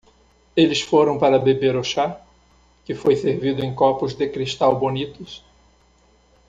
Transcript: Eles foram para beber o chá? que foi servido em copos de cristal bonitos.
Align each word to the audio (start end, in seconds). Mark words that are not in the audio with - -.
Eles 0.57 0.81
foram 0.81 1.19
para 1.19 1.37
beber 1.37 1.75
o 1.75 1.83
chá? 1.83 2.19
que 2.83 2.95
foi 2.95 3.15
servido 3.15 3.63
em 3.63 3.75
copos 3.75 4.15
de 4.15 4.27
cristal 4.27 4.75
bonitos. 4.79 5.43